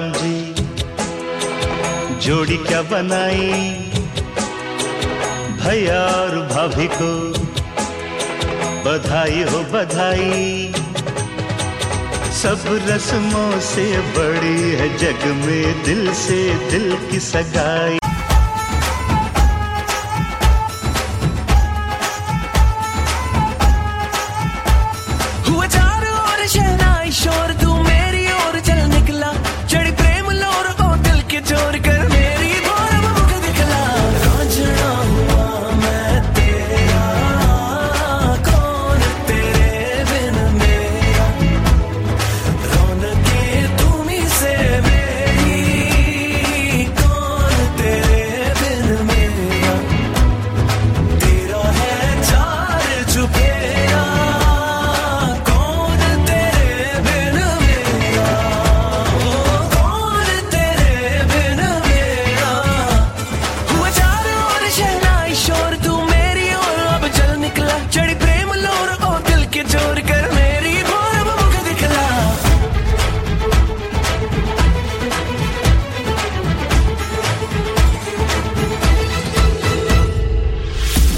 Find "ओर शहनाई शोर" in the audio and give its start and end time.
26.20-27.52